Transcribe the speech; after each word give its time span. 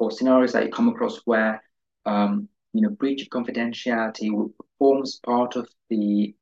or 0.00 0.10
scenarios 0.10 0.52
that 0.52 0.64
you 0.64 0.70
come 0.70 0.88
across 0.88 1.18
where 1.24 1.62
um, 2.06 2.48
you 2.72 2.80
know 2.80 2.90
breach 2.90 3.22
of 3.22 3.28
confidentiality 3.28 4.30
forms 4.78 5.20
part 5.24 5.56
of 5.56 5.68
the 5.90 6.34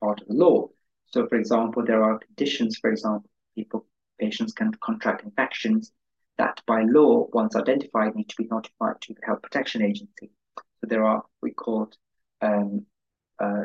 part 0.00 0.20
of 0.20 0.28
the 0.28 0.34
law. 0.34 0.68
So, 1.06 1.26
for 1.26 1.36
example, 1.36 1.84
there 1.84 2.02
are 2.02 2.18
conditions. 2.18 2.78
For 2.78 2.90
example, 2.90 3.30
people 3.54 3.86
patients 4.18 4.52
can 4.52 4.72
contract 4.82 5.24
infections 5.24 5.92
that, 6.36 6.60
by 6.66 6.82
law, 6.82 7.26
once 7.32 7.56
identified, 7.56 8.14
need 8.14 8.28
to 8.28 8.36
be 8.36 8.48
notified 8.50 9.00
to 9.02 9.14
the 9.14 9.20
Health 9.26 9.42
Protection 9.42 9.82
Agency. 9.82 10.30
So 10.80 10.86
there 10.86 11.04
are 11.04 11.22
we 11.42 11.50
call 11.52 11.90
um, 12.40 12.86
uh, 13.40 13.64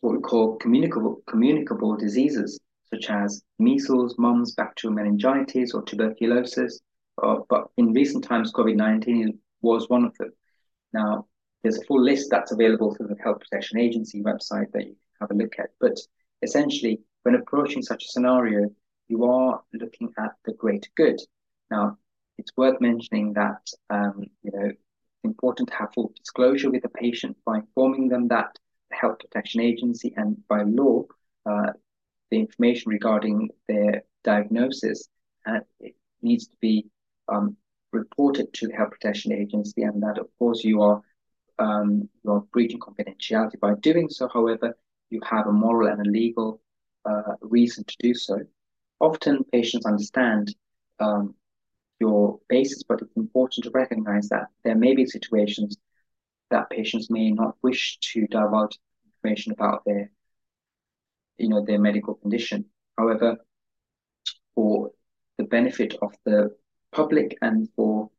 what 0.00 0.14
we 0.14 0.20
call 0.20 0.56
communicable 0.56 1.22
communicable 1.26 1.96
diseases 1.96 2.57
such 2.92 3.10
as 3.10 3.42
measles, 3.58 4.16
mumps, 4.18 4.52
bacterial 4.52 4.94
meningitis, 4.94 5.74
or 5.74 5.82
tuberculosis. 5.82 6.80
Uh, 7.22 7.38
but 7.48 7.68
in 7.76 7.92
recent 7.92 8.24
times, 8.24 8.52
COVID 8.52 8.76
19 8.76 9.38
was 9.60 9.88
one 9.88 10.04
of 10.04 10.16
them. 10.18 10.32
Now, 10.92 11.26
there's 11.62 11.78
a 11.78 11.84
full 11.84 12.02
list 12.02 12.28
that's 12.30 12.52
available 12.52 12.94
through 12.94 13.08
the 13.08 13.22
Health 13.22 13.40
Protection 13.40 13.78
Agency 13.78 14.22
website 14.22 14.70
that 14.72 14.86
you 14.86 14.94
can 14.94 15.20
have 15.20 15.30
a 15.30 15.34
look 15.34 15.58
at. 15.58 15.70
But 15.80 15.98
essentially, 16.42 17.00
when 17.24 17.34
approaching 17.34 17.82
such 17.82 18.04
a 18.04 18.08
scenario, 18.08 18.70
you 19.08 19.24
are 19.24 19.62
looking 19.72 20.12
at 20.18 20.32
the 20.44 20.52
greater 20.52 20.90
good. 20.96 21.20
Now, 21.70 21.98
it's 22.38 22.56
worth 22.56 22.80
mentioning 22.80 23.32
that 23.34 23.68
um, 23.90 24.24
you 24.42 24.52
know 24.52 24.66
it's 24.66 25.24
important 25.24 25.68
to 25.68 25.74
have 25.74 25.92
full 25.92 26.12
disclosure 26.16 26.70
with 26.70 26.82
the 26.82 26.88
patient 26.88 27.36
by 27.44 27.56
informing 27.56 28.08
them 28.08 28.28
that 28.28 28.56
the 28.90 28.96
Health 28.96 29.18
Protection 29.18 29.60
Agency 29.60 30.14
and 30.16 30.36
by 30.48 30.62
law 30.62 31.04
uh, 31.44 31.72
the 32.30 32.38
information 32.38 32.90
regarding 32.90 33.50
their 33.68 34.02
diagnosis 34.24 35.08
uh, 35.46 35.60
it 35.80 35.94
needs 36.22 36.46
to 36.48 36.56
be 36.60 36.86
um, 37.28 37.56
reported 37.92 38.52
to 38.54 38.68
the 38.68 38.74
Health 38.74 38.90
Protection 38.90 39.32
Agency, 39.32 39.82
and 39.82 40.02
that, 40.02 40.18
of 40.18 40.28
course, 40.38 40.64
you 40.64 40.82
are 40.82 41.02
um, 41.58 42.08
you 42.22 42.32
are 42.32 42.40
breaching 42.52 42.78
confidentiality. 42.78 43.58
By 43.58 43.74
doing 43.80 44.08
so, 44.08 44.28
however, 44.28 44.76
you 45.10 45.20
have 45.24 45.46
a 45.46 45.52
moral 45.52 45.88
and 45.88 46.06
a 46.06 46.10
legal 46.10 46.60
uh, 47.04 47.34
reason 47.40 47.84
to 47.84 47.96
do 47.98 48.14
so. 48.14 48.38
Often, 49.00 49.44
patients 49.52 49.86
understand 49.86 50.54
um, 51.00 51.34
your 51.98 52.38
basis, 52.48 52.82
but 52.82 53.00
it's 53.02 53.16
important 53.16 53.64
to 53.64 53.70
recognize 53.70 54.28
that 54.28 54.48
there 54.64 54.76
may 54.76 54.94
be 54.94 55.06
situations 55.06 55.76
that 56.50 56.70
patients 56.70 57.10
may 57.10 57.30
not 57.30 57.56
wish 57.62 57.98
to 57.98 58.26
divulge 58.28 58.78
information 59.06 59.52
about 59.52 59.84
their 59.84 60.10
you 61.38 61.48
know, 61.48 61.64
their 61.64 61.78
medical 61.78 62.14
condition. 62.14 62.64
However, 62.96 63.38
for 64.54 64.90
the 65.38 65.44
benefit 65.44 65.94
of 66.02 66.12
the 66.24 66.54
public 66.92 67.36
and 67.42 67.68
for 67.76 68.10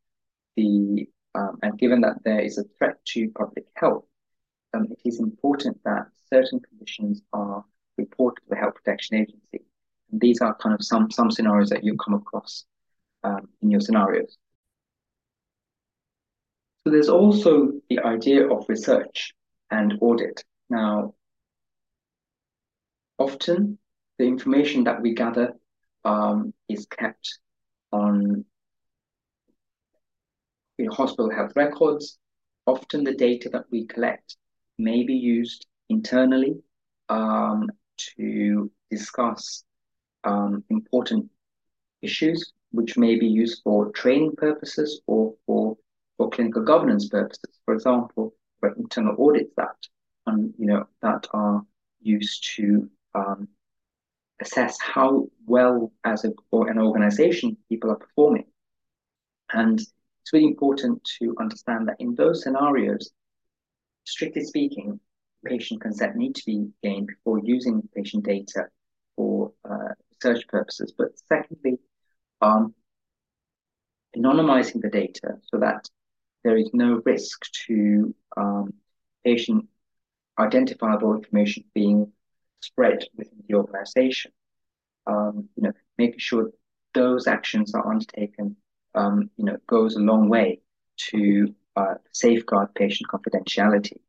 the 0.56 1.08
um, 1.34 1.58
and 1.62 1.78
given 1.78 2.00
that 2.00 2.16
there 2.24 2.40
is 2.40 2.58
a 2.58 2.64
threat 2.76 2.96
to 3.06 3.30
public 3.30 3.66
health, 3.74 4.04
um, 4.74 4.88
it 4.90 4.98
is 5.04 5.20
important 5.20 5.78
that 5.84 6.06
certain 6.32 6.60
conditions 6.60 7.22
are 7.32 7.64
reported 7.98 8.42
to 8.42 8.48
the 8.50 8.56
Health 8.56 8.74
Protection 8.74 9.16
Agency. 9.16 9.64
And 10.10 10.20
these 10.20 10.40
are 10.40 10.54
kind 10.56 10.74
of 10.74 10.84
some 10.84 11.10
some 11.10 11.30
scenarios 11.30 11.70
that 11.70 11.84
you 11.84 11.96
come 11.96 12.14
across 12.14 12.64
um, 13.22 13.48
in 13.62 13.70
your 13.70 13.80
scenarios. 13.80 14.38
So 16.84 16.90
there's 16.90 17.10
also 17.10 17.72
the 17.90 18.00
idea 18.00 18.48
of 18.48 18.64
research 18.68 19.34
and 19.70 19.98
audit. 20.00 20.42
Now, 20.70 21.14
often 23.20 23.78
the 24.18 24.24
information 24.24 24.84
that 24.84 25.00
we 25.00 25.14
gather 25.14 25.52
um, 26.04 26.52
is 26.68 26.86
kept 26.86 27.38
on 27.92 28.44
you 30.78 30.86
know, 30.86 30.92
hospital 30.92 31.30
health 31.30 31.52
records. 31.54 32.18
Often 32.66 33.04
the 33.04 33.14
data 33.14 33.50
that 33.50 33.66
we 33.70 33.86
collect 33.86 34.36
may 34.78 35.04
be 35.04 35.14
used 35.14 35.66
internally 35.90 36.62
um, 37.08 37.68
to 38.16 38.70
discuss 38.90 39.64
um, 40.24 40.64
important 40.70 41.30
issues, 42.02 42.52
which 42.72 42.96
may 42.96 43.16
be 43.16 43.26
used 43.26 43.60
for 43.62 43.90
training 43.90 44.34
purposes 44.36 45.02
or 45.06 45.34
for, 45.46 45.76
for 46.16 46.30
clinical 46.30 46.62
governance 46.62 47.08
purposes. 47.08 47.58
For 47.66 47.74
example, 47.74 48.34
for 48.60 48.72
internal 48.78 49.16
audits 49.18 49.52
that, 49.56 49.76
um, 50.26 50.54
you 50.58 50.66
know, 50.66 50.86
that 51.02 51.26
are 51.32 51.62
used 52.00 52.56
to 52.56 52.88
um, 53.14 53.48
assess 54.40 54.78
how 54.80 55.28
well 55.46 55.92
as 56.04 56.24
a, 56.24 56.32
or 56.50 56.68
an 56.68 56.78
organization 56.78 57.56
people 57.68 57.90
are 57.90 57.96
performing. 57.96 58.46
And 59.52 59.78
it's 59.78 60.32
really 60.32 60.46
important 60.46 61.02
to 61.20 61.34
understand 61.40 61.88
that 61.88 61.96
in 61.98 62.14
those 62.14 62.42
scenarios, 62.42 63.10
strictly 64.04 64.44
speaking, 64.44 65.00
patient 65.44 65.80
consent 65.80 66.16
need 66.16 66.34
to 66.34 66.42
be 66.46 66.68
gained 66.82 67.08
before 67.08 67.40
using 67.42 67.88
patient 67.94 68.24
data 68.24 68.66
for 69.16 69.52
uh, 69.68 69.94
research 70.12 70.46
purposes. 70.48 70.92
But 70.96 71.18
secondly, 71.28 71.78
um, 72.40 72.74
anonymizing 74.16 74.80
the 74.82 74.90
data 74.90 75.34
so 75.42 75.58
that 75.58 75.88
there 76.44 76.56
is 76.56 76.70
no 76.72 77.02
risk 77.04 77.42
to 77.66 78.14
um, 78.36 78.74
patient 79.24 79.66
identifiable 80.38 81.14
information 81.14 81.64
being 81.74 82.12
spread 82.60 83.04
within 83.16 83.42
the 83.48 83.54
organization. 83.54 84.32
Um, 85.06 85.48
you 85.56 85.64
know, 85.64 85.72
making 85.98 86.18
sure 86.18 86.50
those 86.94 87.26
actions 87.26 87.74
are 87.74 87.86
undertaken, 87.86 88.56
um, 88.94 89.30
you 89.36 89.44
know, 89.44 89.56
goes 89.66 89.96
a 89.96 90.00
long 90.00 90.28
way 90.28 90.60
to 91.10 91.54
uh, 91.76 91.94
safeguard 92.12 92.74
patient 92.74 93.10
confidentiality. 93.10 94.00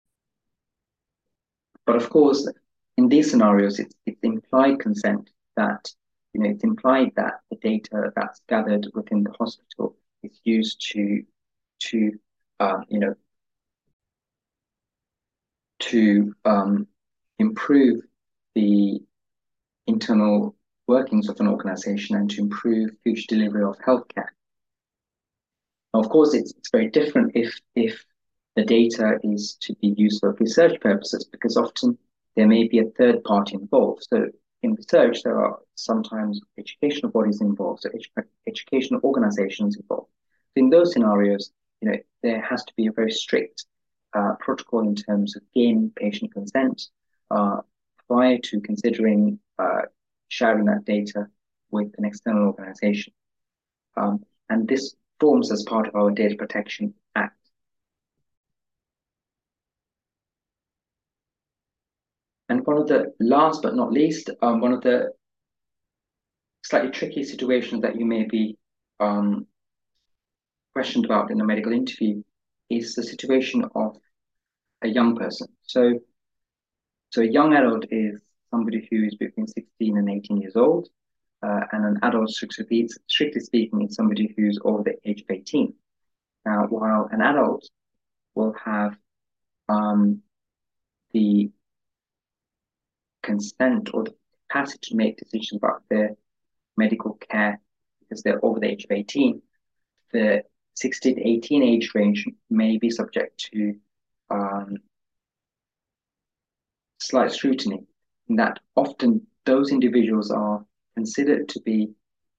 But 1.86 1.96
of 1.96 2.10
course, 2.10 2.50
in 2.98 3.10
these 3.10 3.32
scenarios, 3.32 3.80
it's, 3.80 3.96
it's 4.06 4.24
implied 4.24 4.80
consent 4.80 5.30
that, 5.56 5.90
you 6.34 6.42
know, 6.42 6.50
it's 6.50 6.64
implied 6.64 7.12
that 7.16 7.40
the 7.50 7.58
data 7.58 8.12
that's 8.16 8.42
gathered 8.48 8.88
within 8.94 9.24
the 9.24 9.32
hospital 9.40 9.96
is 10.24 10.40
used 10.44 10.86
to, 10.92 11.24
to, 11.80 12.12
um, 12.60 12.84
you 12.90 13.00
know, 13.00 13.16
to 15.80 16.36
um, 16.46 16.88
improve 17.40 18.02
the 18.56 19.02
internal 19.88 20.56
workings 20.88 21.30
of 21.30 21.40
an 21.40 21.48
organization 21.48 22.16
and 22.16 22.30
to 22.32 22.42
improve 22.42 22.92
future 23.04 23.26
delivery 23.30 23.64
of 23.64 23.78
healthcare. 23.80 24.30
Now, 25.94 26.02
of 26.02 26.10
course, 26.10 26.34
it's, 26.34 26.54
it's 26.58 26.72
very 26.72 26.90
different 26.90 27.32
if, 27.36 27.60
if 27.76 28.04
the 28.56 28.66
data 28.66 29.18
is 29.24 29.58
to 29.62 29.76
be 29.82 29.94
used 29.98 30.20
for 30.20 30.34
research 30.40 30.80
purposes, 30.82 31.26
because 31.32 31.58
often 31.58 31.98
there 32.36 32.48
may 32.48 32.68
be 32.68 32.80
a 32.80 32.90
third 32.98 33.24
party 33.24 33.56
involved. 33.56 34.06
So 34.10 34.28
in 34.64 34.76
research, 34.76 35.24
there 35.24 35.40
are 35.44 35.60
sometimes 35.76 36.40
educational 36.58 37.12
bodies 37.12 37.42
involved, 37.42 37.82
so 37.82 37.90
edu- 37.90 38.24
educational 38.48 39.02
organizations 39.04 39.78
involved. 39.78 40.10
So 40.54 40.64
in 40.64 40.70
those 40.70 40.94
scenarios, 40.94 41.52
you 41.82 41.92
know, 41.92 41.98
there 42.22 42.42
has 42.42 42.64
to 42.66 42.74
be 42.78 42.88
a 42.88 42.92
very 42.92 43.12
strict 43.12 43.66
uh, 44.14 44.34
protocol 44.40 44.82
in 44.82 44.96
terms 44.96 45.36
of 45.36 45.42
gaining 45.56 45.92
patient 45.96 46.34
consent, 46.34 46.90
uh, 47.32 47.62
prior 48.12 48.38
to 48.38 48.60
considering 48.60 49.40
uh, 49.58 49.84
sharing 50.28 50.66
that 50.66 50.84
data 50.84 51.28
with 51.72 51.90
an 51.98 52.04
external 52.04 52.48
organization. 52.48 53.14
Um, 53.96 54.26
and 54.50 54.68
this 54.68 54.96
forms 55.22 55.50
as 55.50 55.64
part 55.64 55.88
of 55.88 55.96
our 55.96 56.12
Data 56.12 56.36
Protection 56.36 56.94
Act. 57.16 57.38
And 62.50 62.66
one 62.68 62.78
of 62.80 62.88
the 62.88 63.14
last 63.22 63.62
but 63.62 63.76
not 63.76 63.94
least, 63.94 64.30
um, 64.42 64.60
one 64.60 64.74
of 64.74 64.82
the 64.82 65.12
slightly 66.64 66.92
tricky 66.92 67.24
situations 67.24 67.82
that 67.84 67.98
you 67.98 68.06
may 68.06 68.26
be 68.26 68.58
um, 69.00 69.48
questioned 70.74 71.06
about 71.06 71.32
in 71.32 71.40
a 71.40 71.46
medical 71.46 71.72
interview 71.72 72.22
is 72.70 72.94
the 72.94 73.04
situation 73.04 73.64
of 73.74 73.96
a 74.82 74.90
young 74.90 75.16
person. 75.16 75.48
So 75.62 75.94
so 77.12 77.22
a 77.22 77.26
young 77.26 77.54
adult 77.54 77.86
is 77.92 78.22
somebody 78.52 78.88
who 78.90 79.04
is 79.04 79.16
between 79.16 79.46
16 79.46 79.98
and 79.98 80.10
18 80.10 80.38
years 80.38 80.56
old, 80.56 80.88
uh, 81.44 81.60
and 81.74 81.86
an 81.86 82.00
adult, 82.04 82.30
strictly, 82.30 82.88
speaking, 83.40 83.82
is 83.82 83.96
somebody 83.96 84.34
who's 84.36 84.58
over 84.64 84.84
the 84.84 84.96
age 85.04 85.22
of 85.22 85.30
18. 85.30 85.74
Now, 86.46 86.68
while 86.68 87.10
an 87.12 87.22
adult 87.22 87.68
will 88.34 88.56
have 88.64 88.96
um, 89.68 90.22
the 91.12 91.52
consent 93.22 93.90
or 93.94 94.06
the 94.06 94.16
capacity 94.48 94.92
to 94.92 94.96
make 94.96 95.18
decisions 95.18 95.58
about 95.62 95.84
their 95.90 96.16
medical 96.78 97.16
care 97.16 97.60
because 98.00 98.24
they're 98.24 98.44
over 98.44 98.62
the 98.62 98.70
age 98.70 98.86
of 98.86 98.92
18, 98.92 99.42
the 100.14 100.44
16 100.76 101.16
to 101.16 101.28
18 101.28 101.62
age 101.62 101.92
range 101.94 102.26
may 102.50 102.78
be 102.78 102.90
subject 102.90 103.50
to 103.52 103.76
um, 104.30 104.78
slight 107.02 107.32
scrutiny 107.32 107.84
in 108.30 108.36
that 108.36 108.60
often 108.76 109.26
those 109.46 109.72
individuals 109.72 110.32
are 110.32 110.64
considered 110.96 111.50
to 111.50 111.60
be 111.62 111.90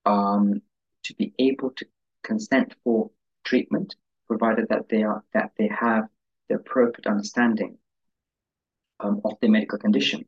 um, 0.05 0.61
to 1.03 1.13
be 1.15 1.33
able 1.37 1.71
to 1.71 1.85
consent 2.23 2.73
for 2.83 3.11
treatment, 3.43 3.95
provided 4.27 4.67
that 4.69 4.87
they 4.89 5.03
are 5.03 5.23
that 5.33 5.51
they 5.57 5.67
have 5.67 6.05
the 6.49 6.55
appropriate 6.55 7.07
understanding 7.07 7.77
um, 8.99 9.21
of 9.25 9.33
their 9.41 9.49
medical 9.49 9.77
condition. 9.77 10.25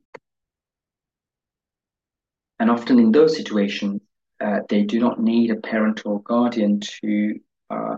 And 2.59 2.69
often 2.69 2.99
in 2.99 3.11
those 3.11 3.35
situations, 3.35 4.01
uh, 4.41 4.59
they 4.69 4.83
do 4.83 4.99
not 4.99 5.19
need 5.19 5.51
a 5.51 5.55
parent 5.55 6.05
or 6.05 6.21
guardian 6.21 6.81
to 6.81 7.39
uh, 7.69 7.97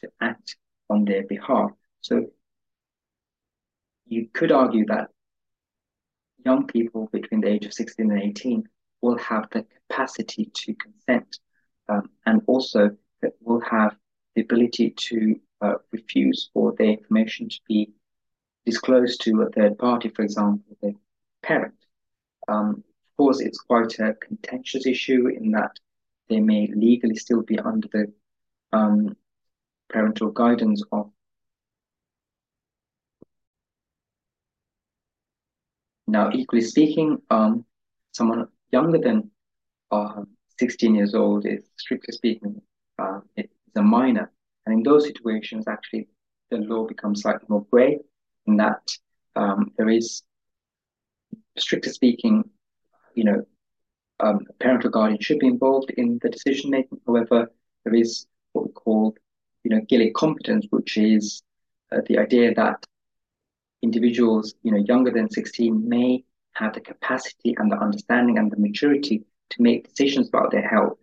to 0.00 0.08
act 0.20 0.56
on 0.88 1.04
their 1.04 1.24
behalf. 1.26 1.70
So 2.00 2.26
you 4.06 4.28
could 4.32 4.52
argue 4.52 4.86
that 4.86 5.10
young 6.44 6.66
people 6.66 7.08
between 7.12 7.40
the 7.40 7.48
age 7.48 7.66
of 7.66 7.72
16 7.72 8.10
and 8.10 8.22
18 8.22 8.68
will 9.00 9.18
have 9.18 9.48
the 9.50 9.66
capacity 9.88 10.50
to 10.54 10.74
consent 10.74 11.38
um, 11.88 12.10
and 12.26 12.42
also 12.46 12.96
will 13.40 13.60
have 13.60 13.96
the 14.34 14.42
ability 14.42 14.90
to 14.90 15.38
uh, 15.60 15.74
refuse 15.92 16.50
for 16.52 16.74
their 16.76 16.88
information 16.88 17.48
to 17.48 17.58
be 17.66 17.92
disclosed 18.66 19.20
to 19.22 19.42
a 19.42 19.50
third 19.50 19.78
party, 19.78 20.08
for 20.08 20.22
example, 20.22 20.76
the 20.82 20.94
parent. 21.42 21.74
Um, 22.48 22.82
of 22.86 23.16
course, 23.16 23.40
it's 23.40 23.58
quite 23.58 23.98
a 23.98 24.14
contentious 24.14 24.86
issue 24.86 25.28
in 25.28 25.52
that 25.52 25.78
they 26.28 26.40
may 26.40 26.66
legally 26.74 27.16
still 27.16 27.42
be 27.42 27.58
under 27.58 27.88
the 27.88 28.12
um, 28.72 29.16
parental 29.88 30.30
guidance 30.30 30.82
of 30.90 31.10
Now, 36.06 36.30
equally 36.32 36.62
speaking, 36.62 37.18
um, 37.30 37.64
someone 38.12 38.48
younger 38.72 38.98
than 38.98 39.30
uh, 39.90 40.22
16 40.58 40.94
years 40.94 41.14
old 41.14 41.46
is, 41.46 41.64
strictly 41.76 42.12
speaking, 42.12 42.60
uh, 42.98 43.20
it's 43.36 43.52
a 43.76 43.82
minor. 43.82 44.30
And 44.66 44.74
in 44.74 44.82
those 44.82 45.06
situations, 45.06 45.66
actually, 45.68 46.08
the 46.50 46.58
law 46.58 46.86
becomes 46.86 47.22
slightly 47.22 47.46
more 47.48 47.66
grey 47.70 47.98
in 48.46 48.56
that 48.56 48.82
um, 49.36 49.72
there 49.76 49.88
is, 49.88 50.22
strictly 51.56 51.92
speaking, 51.92 52.44
you 53.14 53.24
know, 53.24 53.44
um, 54.20 54.46
a 54.48 54.52
parental 54.54 54.90
guardian 54.90 55.20
should 55.20 55.38
be 55.38 55.46
involved 55.46 55.90
in 55.96 56.18
the 56.22 56.28
decision 56.28 56.70
making. 56.70 57.00
However, 57.06 57.50
there 57.84 57.94
is 57.94 58.26
what 58.52 58.66
we 58.66 58.72
call, 58.72 59.14
you 59.64 59.70
know, 59.70 59.80
Gillick 59.82 60.14
competence, 60.14 60.66
which 60.70 60.96
is 60.96 61.42
uh, 61.92 62.00
the 62.06 62.18
idea 62.18 62.54
that 62.54 62.84
individuals, 63.84 64.54
you 64.62 64.72
know, 64.72 64.82
younger 64.92 65.12
than 65.12 65.30
16 65.30 65.88
may 65.88 66.24
have 66.54 66.72
the 66.72 66.80
capacity 66.80 67.54
and 67.58 67.70
the 67.70 67.76
understanding 67.76 68.38
and 68.38 68.50
the 68.50 68.56
maturity 68.56 69.24
to 69.50 69.62
make 69.62 69.88
decisions 69.88 70.28
about 70.28 70.50
their 70.50 70.66
health 70.66 70.98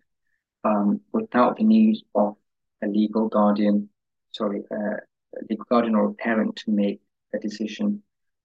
um, 0.64 1.00
without 1.12 1.56
the 1.56 1.64
need 1.64 1.96
of 2.14 2.36
a 2.82 2.86
legal 2.86 3.28
guardian, 3.28 3.88
sorry, 4.32 4.62
uh, 4.70 4.96
a 5.38 5.42
legal 5.48 5.64
guardian 5.70 5.94
or 5.94 6.06
a 6.06 6.14
parent 6.14 6.56
to 6.56 6.70
make 6.70 7.00
a 7.34 7.38
decision 7.38 8.02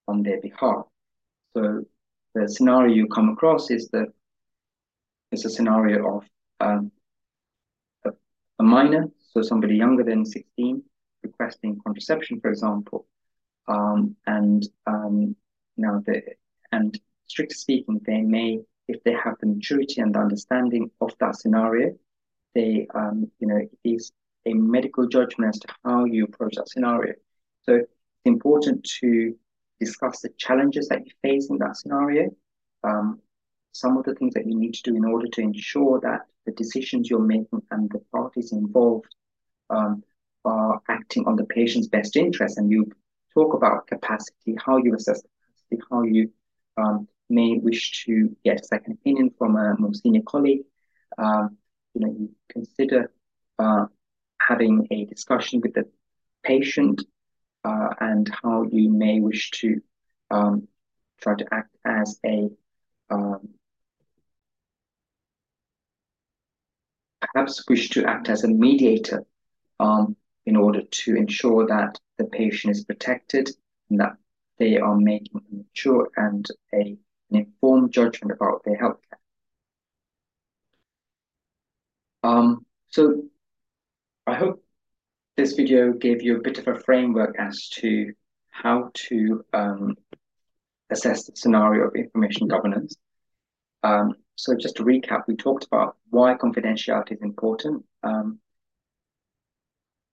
on 0.07 0.23
their 0.23 0.39
behalf. 0.39 0.85
So 1.55 1.83
the 2.35 2.47
scenario 2.47 2.93
you 2.93 3.07
come 3.07 3.29
across 3.29 3.71
is 3.71 3.89
that 3.89 4.07
it's 5.31 5.45
a 5.45 5.49
scenario 5.49 6.17
of 6.17 6.23
um, 6.59 6.91
a, 8.05 8.11
a 8.59 8.63
minor, 8.63 9.05
so 9.31 9.41
somebody 9.41 9.75
younger 9.75 10.03
than 10.03 10.25
16, 10.25 10.83
requesting 11.23 11.79
contraception, 11.83 12.39
for 12.39 12.49
example, 12.49 13.07
um, 13.67 14.15
and 14.25 14.67
um, 14.85 15.35
now 15.75 16.01
the 16.05 16.21
and 16.71 16.99
strictly 17.27 17.55
speaking, 17.55 18.01
they 18.05 18.21
may, 18.21 18.59
if 18.87 19.03
they 19.03 19.13
have 19.13 19.35
the 19.39 19.47
maturity 19.47 20.01
and 20.01 20.15
the 20.15 20.19
understanding 20.19 20.89
of 21.01 21.11
that 21.19 21.35
scenario, 21.35 21.95
they 22.55 22.87
um, 22.95 23.29
you 23.39 23.47
know 23.47 23.57
it 23.57 23.71
is 23.83 24.11
a 24.45 24.53
medical 24.53 25.07
judgment 25.07 25.55
as 25.55 25.59
to 25.59 25.67
how 25.83 26.05
you 26.05 26.23
approach 26.25 26.55
that 26.55 26.69
scenario. 26.69 27.13
So 27.63 27.75
it's 27.75 27.91
important 28.25 28.83
to 29.01 29.35
discuss 29.79 30.21
the 30.21 30.29
challenges 30.37 30.87
that 30.87 31.05
you 31.05 31.11
face 31.21 31.49
in 31.49 31.57
that 31.59 31.77
scenario. 31.77 32.29
Um, 32.83 33.19
some 33.73 33.97
of 33.97 34.05
the 34.05 34.15
things 34.15 34.33
that 34.33 34.47
you 34.47 34.57
need 34.57 34.73
to 34.73 34.91
do 34.91 34.95
in 34.95 35.05
order 35.05 35.27
to 35.27 35.41
ensure 35.41 35.99
that 35.99 36.21
the 36.45 36.51
decisions 36.53 37.09
you're 37.09 37.19
making 37.19 37.61
and 37.69 37.89
the 37.91 37.99
parties 38.11 38.53
involved 38.53 39.13
um, 39.69 40.03
are 40.45 40.81
acting 40.89 41.27
on 41.27 41.35
the 41.35 41.45
patient's 41.45 41.87
best 41.87 42.15
interest 42.15 42.57
and 42.57 42.71
you 42.71 42.89
talk 43.37 43.53
about 43.53 43.85
capacity, 43.87 44.55
how 44.65 44.77
you 44.77 44.95
assess 44.95 45.21
capacity, 45.21 45.77
how 45.91 46.01
you 46.01 46.31
um, 46.77 47.07
may 47.29 47.57
wish 47.57 48.05
to 48.05 48.35
get 48.43 48.61
a 48.61 48.63
second 48.63 48.93
opinion 48.93 49.29
from 49.37 49.55
a 49.55 49.75
more 49.77 49.93
senior 49.93 50.21
colleague. 50.25 50.63
Um, 51.17 51.57
you 51.93 52.01
know, 52.01 52.15
you 52.19 52.29
consider 52.49 53.11
uh, 53.59 53.85
having 54.39 54.87
a 54.91 55.05
discussion 55.05 55.61
with 55.61 55.73
the 55.73 55.85
patient 56.43 57.03
uh, 57.63 57.89
and 57.99 58.29
how 58.41 58.63
you 58.63 58.89
may 58.89 59.19
wish 59.19 59.51
to 59.51 59.81
um, 60.31 60.67
try 61.21 61.35
to 61.35 61.45
act 61.51 61.75
as 61.85 62.19
a 62.25 62.49
um, 63.09 63.49
perhaps 67.21 67.63
wish 67.67 67.89
to 67.89 68.05
act 68.05 68.29
as 68.29 68.43
a 68.43 68.47
mediator 68.47 69.23
um, 69.79 70.15
in 70.47 70.55
order 70.55 70.81
to 70.81 71.15
ensure 71.17 71.67
that 71.67 71.99
the 72.17 72.23
patient 72.23 72.71
is 72.71 72.85
protected 72.85 73.49
and 73.89 73.99
that 73.99 74.13
they 74.57 74.77
are 74.77 74.95
making 74.95 75.41
a 75.51 75.55
mature 75.55 76.07
and 76.15 76.47
a, 76.73 76.97
an 77.29 77.31
informed 77.31 77.91
judgment 77.91 78.31
about 78.31 78.61
their 78.63 78.77
health 78.77 78.97
care. 79.09 79.19
Um, 82.23 82.65
so 82.87 83.23
I 84.25 84.35
hope 84.35 84.63
this 85.35 85.53
video 85.53 85.91
gave 85.91 86.21
you 86.21 86.37
a 86.37 86.41
bit 86.41 86.59
of 86.59 86.67
a 86.69 86.79
framework 86.79 87.35
as 87.37 87.67
to 87.81 88.13
how 88.49 88.91
to 88.93 89.43
um, 89.51 89.97
assess 90.89 91.25
the 91.25 91.35
scenario 91.35 91.87
of 91.87 91.95
information 91.95 92.47
governance. 92.47 92.95
Um, 93.83 94.15
so 94.35 94.55
just 94.55 94.77
to 94.77 94.83
recap, 94.83 95.23
we 95.27 95.35
talked 95.35 95.65
about 95.65 95.97
why 96.09 96.35
confidentiality 96.35 97.11
is 97.11 97.21
important. 97.21 97.83
Um, 98.01 98.39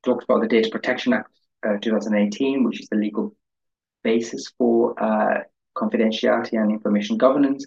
talked 0.05 0.25
about 0.25 0.41
the 0.41 0.49
Data 0.49 0.69
Protection 0.71 1.12
Act 1.12 1.31
uh, 1.67 1.77
2018, 1.81 2.65
which 2.65 2.81
is 2.81 2.89
the 2.89 2.97
legal 2.97 3.35
basis 4.03 4.53
for 4.59 5.03
uh, 5.03 5.41
confidentiality 5.77 6.61
and 6.61 6.71
information 6.71 7.17
governance. 7.17 7.67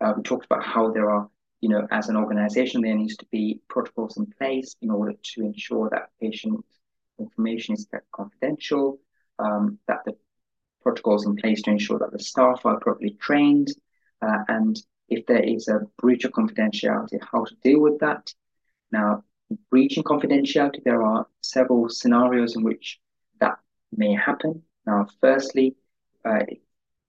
Uh, 0.00 0.12
we 0.16 0.22
talked 0.22 0.44
about 0.44 0.64
how 0.64 0.90
there 0.90 1.10
are, 1.10 1.28
you 1.60 1.68
know, 1.68 1.86
as 1.90 2.08
an 2.08 2.16
organization, 2.16 2.82
there 2.82 2.94
needs 2.94 3.16
to 3.16 3.26
be 3.30 3.60
protocols 3.68 4.16
in 4.18 4.26
place 4.38 4.76
in 4.82 4.90
order 4.90 5.14
to 5.22 5.42
ensure 5.42 5.88
that 5.90 6.10
patient 6.20 6.62
information 7.18 7.74
is 7.74 7.86
kept 7.90 8.10
confidential, 8.12 8.98
um, 9.38 9.78
that 9.88 10.00
the 10.04 10.14
protocols 10.82 11.26
in 11.26 11.34
place 11.36 11.62
to 11.62 11.70
ensure 11.70 11.98
that 11.98 12.12
the 12.12 12.18
staff 12.18 12.66
are 12.66 12.78
properly 12.78 13.16
trained, 13.20 13.68
uh, 14.22 14.44
and 14.48 14.82
if 15.08 15.24
there 15.26 15.42
is 15.42 15.68
a 15.68 15.80
breach 15.98 16.24
of 16.24 16.32
confidentiality, 16.32 17.18
how 17.32 17.44
to 17.44 17.54
deal 17.62 17.80
with 17.80 17.98
that. 18.00 18.32
Now, 18.92 19.24
breaching 19.70 20.02
confidentiality, 20.02 20.82
there 20.84 21.02
are 21.02 21.26
several 21.56 21.88
scenarios 21.88 22.56
in 22.56 22.62
which 22.62 22.86
that 23.40 23.56
may 24.02 24.12
happen. 24.28 24.62
Now, 24.86 25.06
firstly, 25.20 25.76
uh, 26.24 26.44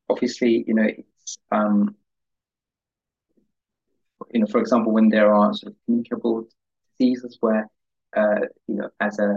obviously, 0.10 0.64
you 0.68 0.74
know, 0.78 0.90
it's, 0.98 1.38
um, 1.52 1.96
you 4.34 4.40
know, 4.40 4.48
for 4.48 4.60
example, 4.60 4.92
when 4.94 5.10
there 5.10 5.34
are 5.34 5.54
sort 5.54 5.74
of 5.74 5.78
communicable 5.86 6.48
diseases 6.98 7.38
where, 7.42 7.66
uh, 8.16 8.42
you 8.68 8.76
know, 8.76 8.90
as 9.00 9.20
a 9.20 9.32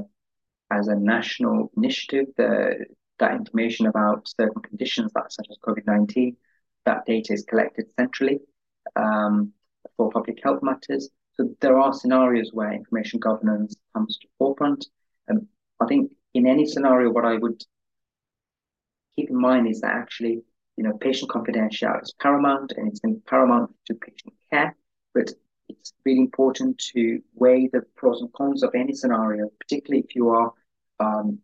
as 0.78 0.86
a 0.86 0.94
national 0.94 1.70
initiative, 1.76 2.26
the, 2.36 2.86
that 3.18 3.32
information 3.32 3.86
about 3.86 4.28
certain 4.40 4.62
conditions, 4.62 5.10
that, 5.14 5.32
such 5.32 5.48
as 5.50 5.58
COVID-19, 5.66 6.36
that 6.86 7.04
data 7.06 7.32
is 7.32 7.44
collected 7.50 7.86
centrally 7.98 8.38
um, 8.94 9.52
for 9.96 10.10
public 10.10 10.38
health 10.44 10.62
matters. 10.62 11.10
So 11.34 11.40
there 11.60 11.76
are 11.76 11.92
scenarios 11.92 12.50
where 12.52 12.72
information 12.72 13.18
governance 13.18 13.74
comes 13.94 14.16
to 14.18 14.28
forefront. 14.38 14.86
I 15.80 15.86
think 15.86 16.12
in 16.34 16.46
any 16.46 16.66
scenario, 16.66 17.10
what 17.10 17.24
I 17.24 17.36
would 17.36 17.62
keep 19.16 19.30
in 19.30 19.40
mind 19.40 19.68
is 19.68 19.80
that 19.80 19.94
actually, 19.94 20.42
you 20.76 20.84
know, 20.84 20.92
patient 20.98 21.30
confidentiality 21.30 22.02
is 22.02 22.14
paramount 22.20 22.72
and 22.76 22.88
it's 22.88 23.00
paramount 23.26 23.74
to 23.86 23.94
patient 23.94 24.34
care, 24.52 24.76
but 25.14 25.30
it's 25.68 25.92
really 26.04 26.20
important 26.20 26.78
to 26.94 27.20
weigh 27.34 27.68
the 27.72 27.82
pros 27.96 28.20
and 28.20 28.32
cons 28.32 28.62
of 28.62 28.74
any 28.74 28.94
scenario, 28.94 29.50
particularly 29.60 30.04
if 30.06 30.14
you 30.14 30.30
are 30.30 30.52
um, 31.00 31.38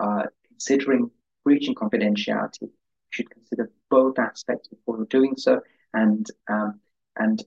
uh, 0.00 0.24
considering 0.48 1.10
breaching 1.44 1.74
confidentiality. 1.74 2.62
You 2.62 2.70
should 3.10 3.30
consider 3.30 3.70
both 3.90 4.18
aspects 4.18 4.68
before 4.68 5.04
doing 5.10 5.34
so, 5.36 5.60
and 5.94 6.26
um, 6.48 6.80
and 7.16 7.42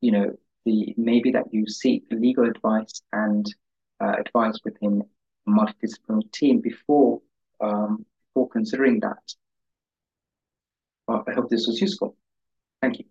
you 0.00 0.12
know 0.12 0.36
the 0.64 0.94
maybe 0.96 1.32
that 1.32 1.52
you 1.52 1.66
seek 1.66 2.04
legal 2.10 2.44
advice 2.44 3.02
and 3.12 3.46
uh, 4.00 4.14
advice 4.18 4.58
within 4.64 5.02
multidisciplinary 5.50 6.30
team 6.32 6.60
before 6.60 7.20
um, 7.60 8.04
before 8.28 8.48
considering 8.48 9.00
that. 9.00 9.34
I 11.08 11.32
hope 11.32 11.50
this 11.50 11.66
was 11.66 11.80
useful. 11.80 12.16
Thank 12.80 13.00
you. 13.00 13.04